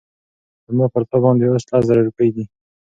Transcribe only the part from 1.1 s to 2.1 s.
باندي اوس لس زره